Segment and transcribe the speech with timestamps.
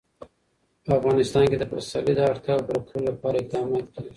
[0.83, 4.09] په افغانستان کې د پسرلی د اړتیاوو پوره کولو لپاره اقدامات کېږي.